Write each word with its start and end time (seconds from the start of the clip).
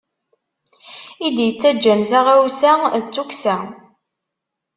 I 1.25 1.27
d-ittaǧǧan 1.35 2.01
taɣawsa, 2.09 2.73
d 3.03 3.05
tukksa. 3.13 3.55